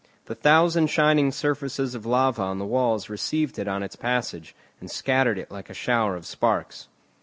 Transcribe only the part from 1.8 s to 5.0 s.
of lava on the walls received it on its passage, and